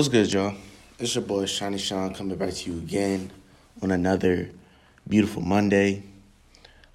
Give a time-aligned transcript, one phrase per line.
[0.00, 0.54] What's good, y'all?
[0.98, 3.30] It's your boy Shiny Sean coming back to you again
[3.82, 4.48] on another
[5.06, 6.04] beautiful Monday.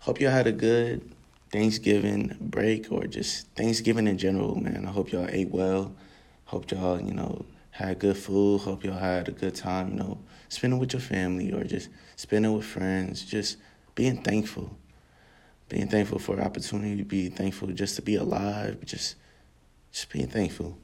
[0.01, 1.07] Hope y'all had a good
[1.51, 4.87] Thanksgiving break or just Thanksgiving in general, man.
[4.87, 5.93] I hope y'all ate well.
[6.45, 8.61] Hope y'all, you know, had good food.
[8.61, 10.17] Hope y'all had a good time, you know,
[10.49, 13.23] spending with your family or just spending with friends.
[13.23, 13.57] Just
[13.93, 14.75] being thankful.
[15.69, 19.15] Being thankful for opportunity, be thankful just to be alive, just
[19.91, 20.79] just being thankful.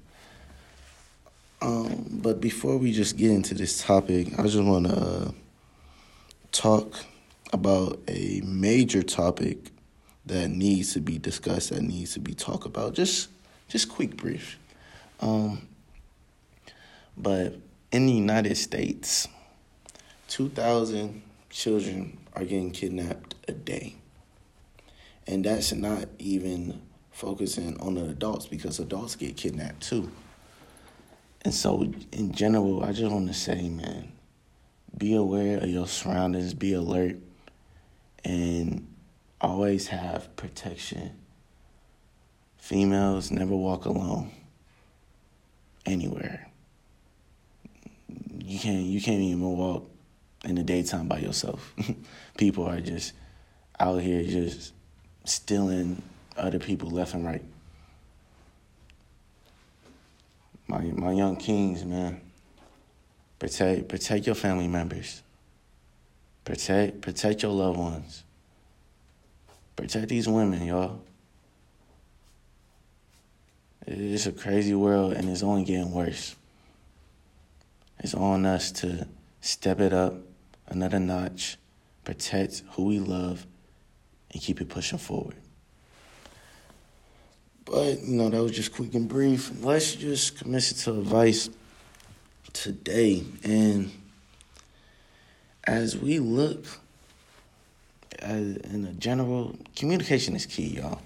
[1.61, 5.31] Um, but before we just get into this topic, I just want to uh,
[6.51, 7.05] talk
[7.53, 9.69] about a major topic
[10.25, 12.93] that needs to be discussed, that needs to be talked about.
[12.93, 13.29] Just,
[13.67, 14.57] just quick brief.
[15.19, 15.67] Um,
[17.15, 17.57] but
[17.91, 19.27] in the United States,
[20.27, 23.95] two thousand children are getting kidnapped a day,
[25.27, 30.09] and that's not even focusing on the adults because adults get kidnapped too.
[31.43, 34.11] And so, in general, I just want to say, man,
[34.97, 37.17] be aware of your surroundings, be alert,
[38.23, 38.87] and
[39.39, 41.11] always have protection.
[42.57, 44.31] Females never walk alone
[45.85, 46.47] anywhere.
[48.43, 49.89] You can't you can't even walk
[50.43, 51.73] in the daytime by yourself.
[52.37, 53.13] people are just
[53.79, 54.73] out here just
[55.25, 56.01] stealing
[56.37, 57.43] other people left and right.
[60.71, 62.21] My my young kings, man.
[63.39, 65.21] Protect protect your family members.
[66.45, 68.23] Protect protect your loved ones.
[69.75, 71.01] Protect these women, y'all.
[73.85, 76.35] It's a crazy world and it's only getting worse.
[77.99, 79.07] It's on us to
[79.41, 80.13] step it up
[80.67, 81.57] another notch,
[82.03, 83.45] protect who we love,
[84.31, 85.35] and keep it pushing forward.
[87.65, 89.51] But, you know, that was just quick and brief.
[89.63, 91.49] Let's just commit to advice
[92.53, 93.23] today.
[93.43, 93.91] And
[95.63, 96.65] as we look
[98.19, 101.01] as in a general, communication is key, y'all.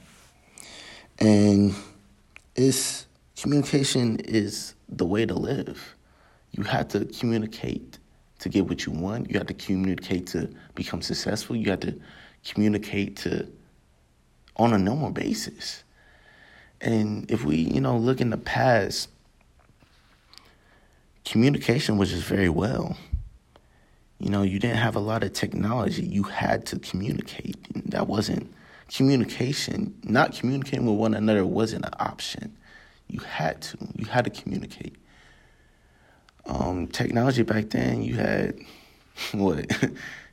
[1.19, 1.73] And
[2.55, 3.05] it's
[3.39, 5.95] communication is the way to live.
[6.51, 7.99] You have to communicate
[8.39, 9.29] to get what you want.
[9.29, 11.55] You have to communicate to become successful.
[11.55, 11.99] You have to
[12.43, 13.47] communicate to
[14.57, 15.83] on a normal basis.
[16.85, 19.09] And if we, you know, look in the past,
[21.25, 22.95] communication was just very well.
[24.19, 26.03] You know, you didn't have a lot of technology.
[26.03, 27.57] You had to communicate.
[27.89, 28.53] That wasn't
[28.93, 29.95] communication.
[30.03, 32.55] Not communicating with one another wasn't an option.
[33.07, 33.77] You had to.
[33.95, 34.95] You had to communicate.
[36.45, 38.59] Um, technology back then, you had
[39.31, 39.65] what?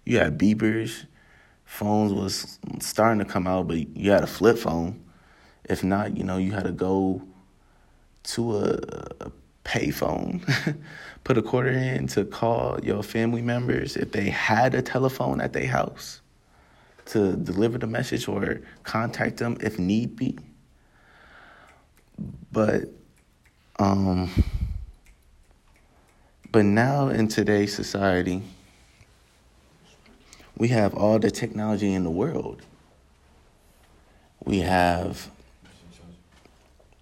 [0.05, 1.07] you had beepers.
[1.65, 5.03] Phones was starting to come out, but you had a flip phone.
[5.65, 7.23] If not, you know, you had to go
[8.25, 9.31] to a,
[9.65, 10.43] payphone,
[11.25, 15.53] put a quarter in to call your family members if they had a telephone at
[15.53, 16.21] their house
[17.06, 20.37] to deliver the message or contact them if need be.
[22.51, 22.84] But
[23.78, 24.31] um
[26.51, 28.43] but now in today's society
[30.56, 32.62] we have all the technology in the world.
[34.45, 35.31] We have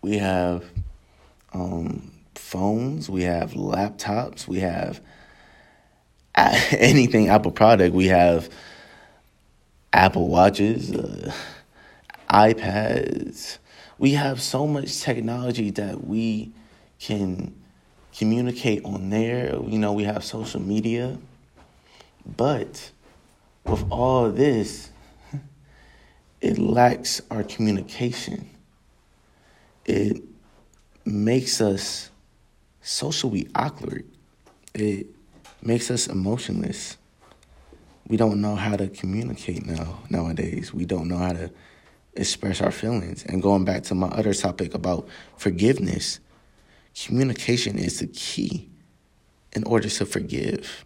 [0.02, 0.64] we have
[1.52, 5.00] um, phones, we have laptops, we have
[6.34, 7.94] anything Apple product.
[7.94, 8.48] We have
[9.92, 11.32] Apple watches, uh,
[12.30, 13.58] iPads.
[13.98, 16.52] We have so much technology that we
[16.98, 17.54] can
[18.16, 19.54] communicate on there.
[19.66, 21.18] You know, we have social media.
[22.36, 22.90] But
[23.64, 24.90] with all this,
[26.40, 28.48] it lacks our communication
[29.90, 30.22] it
[31.04, 32.10] makes us
[32.80, 34.04] socially awkward.
[34.72, 35.08] It
[35.62, 36.96] makes us emotionless.
[38.06, 40.72] We don't know how to communicate now nowadays.
[40.72, 41.50] We don't know how to
[42.14, 43.24] express our feelings.
[43.24, 46.20] And going back to my other topic about forgiveness,
[46.94, 48.70] communication is the key
[49.52, 50.84] in order to forgive.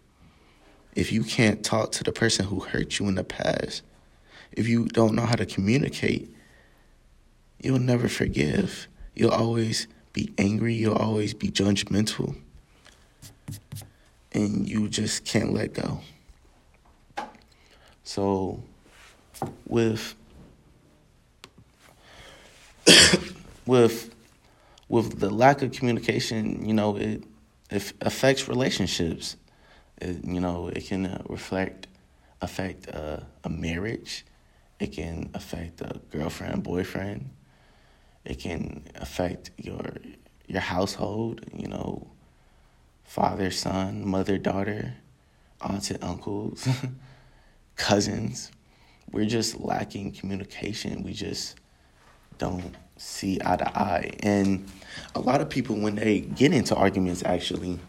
[0.95, 3.83] If you can't talk to the person who hurt you in the past,
[4.51, 6.35] if you don't know how to communicate,
[7.61, 8.87] you'll never forgive.
[9.15, 10.73] You'll always be angry.
[10.73, 12.35] You'll always be judgmental.
[14.33, 16.01] And you just can't let go.
[18.03, 18.61] So,
[19.67, 20.15] with
[23.65, 24.13] with
[24.89, 27.23] with the lack of communication, you know, it
[27.69, 29.37] it affects relationships.
[30.01, 31.87] It, you know, it can uh, reflect
[32.41, 34.25] affect uh, a marriage.
[34.79, 37.29] It can affect a girlfriend, boyfriend.
[38.25, 39.83] It can affect your
[40.47, 42.07] your household, you know,
[43.03, 44.95] father, son, mother, daughter,
[45.61, 46.67] aunts and uncles,
[47.75, 48.51] cousins.
[49.11, 51.03] We're just lacking communication.
[51.03, 51.55] We just
[52.37, 54.11] don't see eye to eye.
[54.21, 54.67] And
[55.13, 57.79] a lot of people, when they get into arguments, actually,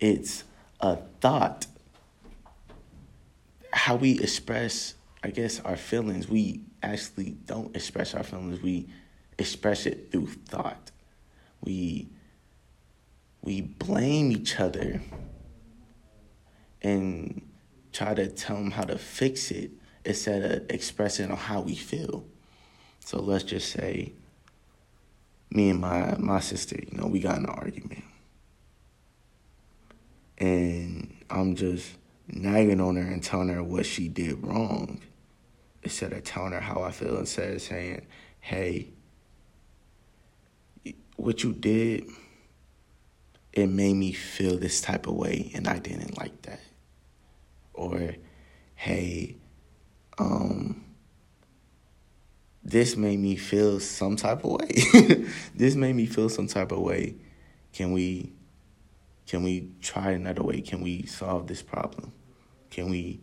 [0.00, 0.44] it's
[0.80, 1.66] a thought.
[3.72, 8.62] How we express, I guess, our feelings, we actually don't express our feelings.
[8.62, 8.88] We
[9.38, 10.90] express it through thought.
[11.62, 12.08] We
[13.42, 15.00] we blame each other
[16.82, 17.42] and
[17.92, 19.70] try to tell them how to fix it
[20.04, 22.24] instead of expressing how we feel.
[23.00, 24.12] So let's just say
[25.50, 28.04] me and my my sister, you know, we got an argument.
[30.36, 31.90] And I'm just
[32.28, 35.00] nagging on her and telling her what she did wrong.
[35.88, 38.06] Instead of telling her how I feel, instead of saying,
[38.40, 38.90] hey,
[41.16, 42.04] what you did,
[43.54, 46.60] it made me feel this type of way and I didn't like that.
[47.72, 48.16] Or,
[48.74, 49.36] hey,
[50.18, 50.84] um,
[52.62, 55.26] this made me feel some type of way.
[55.54, 57.14] this made me feel some type of way.
[57.72, 58.34] Can we
[59.26, 60.60] can we try another way?
[60.60, 62.12] Can we solve this problem?
[62.68, 63.20] Can we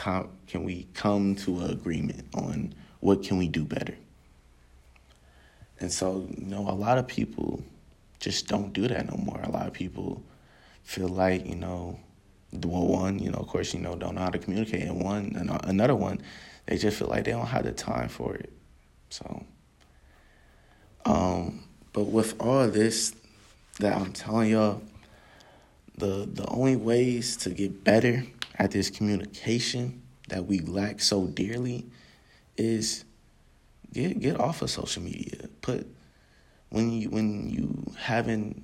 [0.00, 3.94] com- can we come to an agreement on what can we do better?
[5.78, 7.62] And so, you know, a lot of people
[8.18, 9.40] just don't do that no more.
[9.42, 10.22] A lot of people
[10.84, 12.00] feel like, you know,
[12.64, 15.36] well, one, you know, of course, you know, don't know how to communicate, and one,
[15.64, 16.20] another one,
[16.64, 18.52] they just feel like they don't have the time for it.
[19.10, 19.44] So,
[21.04, 21.62] um,
[21.92, 23.14] but with all this
[23.78, 24.82] that I'm telling y'all,
[25.96, 28.24] the the only ways to get better
[28.60, 31.86] at this communication that we lack so dearly
[32.58, 33.06] is
[33.90, 35.48] get get off of social media.
[35.62, 35.88] Put
[36.68, 38.62] when you when you having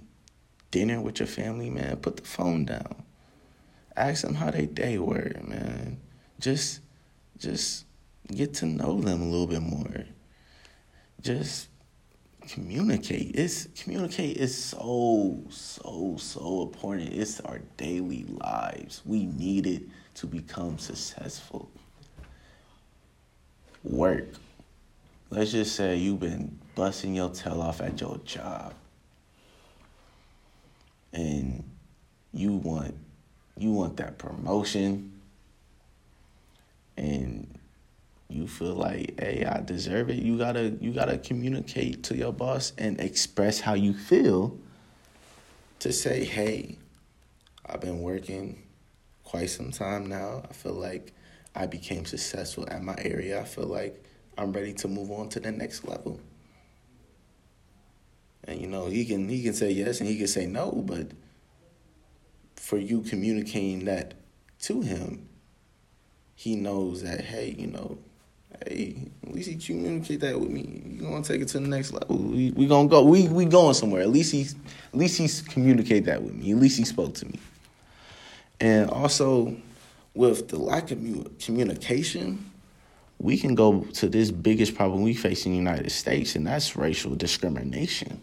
[0.71, 3.05] dinner with your family, man, put the phone down.
[3.97, 5.99] Ask them how they day were, man.
[6.39, 6.81] Just
[7.39, 7.87] just
[8.31, 10.05] get to know them a little bit more.
[11.23, 11.69] Just
[12.49, 13.33] communicate.
[13.35, 17.13] It's communicate is so so so important.
[17.13, 19.03] It's our daily lives.
[19.05, 19.83] We need it
[20.15, 21.71] to become successful.
[23.85, 24.27] Work
[25.31, 28.75] let's just say you've been busting your tail off at your job
[31.13, 31.65] and
[32.33, 32.95] you want
[33.59, 35.13] you want that promotion
[36.97, 37.56] and
[38.29, 40.17] you feel like hey i deserve it.
[40.17, 44.59] You gotta you gotta communicate to your boss and express how you feel
[45.79, 46.79] to say hey
[47.67, 48.63] i've been working
[49.25, 50.43] quite some time now.
[50.49, 51.13] I feel like
[51.55, 53.41] i became successful at my area.
[53.41, 54.03] I feel like
[54.39, 56.21] I'm ready to move on to the next level.
[58.45, 61.09] And you know, he can he can say yes and he can say no, but
[62.55, 64.15] for you communicating that
[64.63, 65.29] to him,
[66.35, 67.99] he knows that hey, you know,
[68.67, 68.97] hey,
[69.27, 70.83] at least he communicate that with me.
[70.87, 72.17] You gonna take it to the next level.
[72.17, 73.03] We we gonna go.
[73.03, 74.03] We we going somewhere.
[74.03, 76.53] At least he's at least he's communicate that with me.
[76.53, 77.39] At least he spoke to me.
[78.61, 79.57] And also,
[80.15, 80.99] with the lack of
[81.39, 82.51] communication,
[83.19, 86.77] we can go to this biggest problem we face in the United States, and that's
[86.77, 88.21] racial discrimination.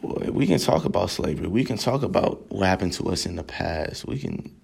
[0.00, 1.46] Boy, we can talk about slavery.
[1.46, 4.06] We can talk about what happened to us in the past.
[4.06, 4.54] We can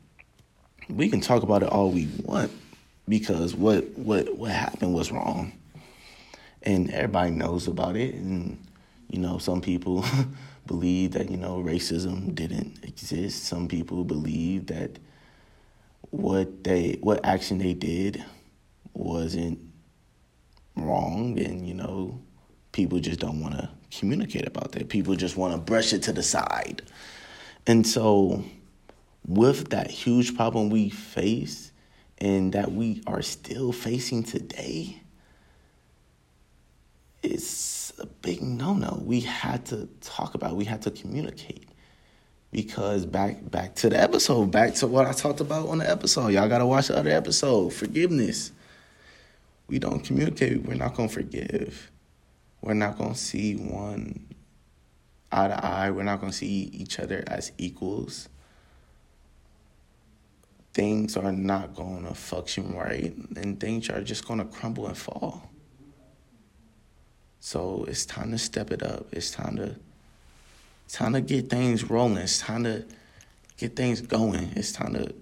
[0.89, 2.51] we can talk about it all we want
[3.09, 5.53] because what what what happened was wrong.
[6.65, 8.59] And everybody knows about it and
[9.09, 10.05] you know, some people
[10.67, 13.45] believe that, you know, racism didn't exist.
[13.45, 14.99] Some people believe that
[16.11, 18.23] what they what action they did
[18.93, 19.59] wasn't
[20.77, 22.21] wrong and you know
[22.73, 23.69] people just don't want to
[23.99, 26.83] communicate about that people just want to brush it to the side
[27.67, 28.45] and so
[29.27, 31.72] with that huge problem we face
[32.23, 35.03] and that we are still facing today
[37.23, 40.57] it's a big no-no we had to talk about it.
[40.57, 41.69] we had to communicate
[42.53, 46.29] because back back to the episode, back to what I talked about on the episode.
[46.29, 47.73] Y'all gotta watch the other episode.
[47.73, 48.53] Forgiveness.
[49.69, 51.91] We don't communicate, we're not gonna forgive.
[52.61, 54.27] We're not gonna see one
[55.33, 55.91] eye to eye.
[55.91, 58.29] We're not gonna see each other as equals.
[60.75, 65.51] Things are not gonna function right, and things are just gonna crumble and fall.
[67.41, 69.07] So it's time to step it up.
[69.13, 69.77] It's time to
[70.89, 72.19] time to get things rolling.
[72.19, 72.85] It's time to
[73.57, 74.53] get things going.
[74.55, 75.13] It's time to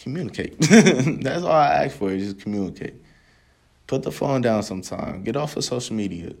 [0.00, 0.60] communicate.
[0.60, 2.94] That's all I ask for is just communicate.
[3.86, 5.22] Put the phone down sometime.
[5.22, 6.32] Get off of social media.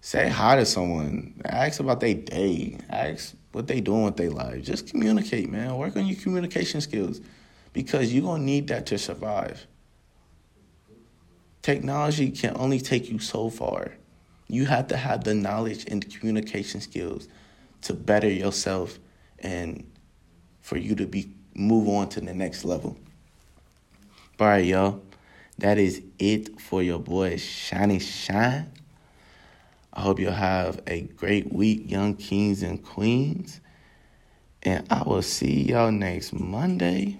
[0.00, 1.40] say hi to someone.
[1.44, 2.78] Ask about their day.
[2.90, 4.62] Ask what they doing with their life.
[4.62, 5.76] Just communicate, man.
[5.76, 7.20] Work on your communication skills
[7.76, 9.66] because you're going to need that to survive.
[11.60, 13.92] Technology can only take you so far.
[14.48, 17.28] You have to have the knowledge and communication skills
[17.82, 18.98] to better yourself
[19.40, 19.84] and
[20.62, 22.96] for you to be move on to the next level.
[24.40, 25.02] All right, y'all.
[25.58, 28.72] That is it for your boy Shiny Shine.
[29.92, 33.60] I hope you'll have a great week, young kings and queens.
[34.66, 37.16] And I will see y'all next Monday.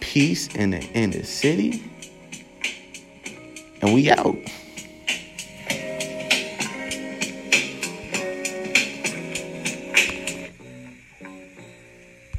[0.00, 1.80] Peace in the inner city.
[3.80, 4.36] And we out.